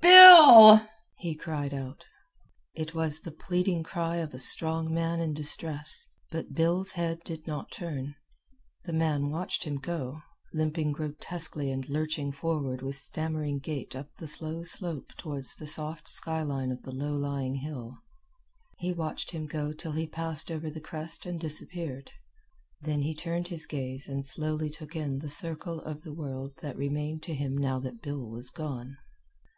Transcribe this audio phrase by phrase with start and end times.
[0.00, 0.80] "Bill!"
[1.18, 2.06] he cried out.
[2.72, 7.46] It was the pleading cry of a strong man in distress, but Bill's head did
[7.46, 8.14] not turn.
[8.86, 10.22] The man watched him go,
[10.54, 16.08] limping grotesquely and lurching forward with stammering gait up the slow slope toward the soft
[16.08, 17.98] sky line of the low lying hill.
[18.78, 22.12] He watched him go till he passed over the crest and disappeared.
[22.80, 26.78] Then he turned his gaze and slowly took in the circle of the world that
[26.78, 28.96] remained to him now that Bill was gone.